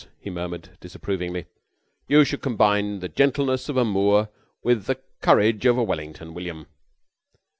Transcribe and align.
he 0.19 0.31
murmured 0.31 0.79
disapprovingly. 0.79 1.45
"You 2.07 2.23
should 2.25 2.41
combine 2.41 3.01
the 3.01 3.07
gentleness 3.07 3.69
of 3.69 3.77
a 3.77 3.85
Moore 3.85 4.29
with 4.63 4.85
the 4.87 4.99
courage 5.21 5.63
of 5.67 5.77
a 5.77 5.83
Wellington, 5.83 6.33
William." 6.33 6.65